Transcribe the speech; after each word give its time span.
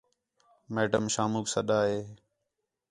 میڈم 0.73 1.05
شامونک 1.13 1.45
سݙا 1.53 1.79
ہے 1.89 1.99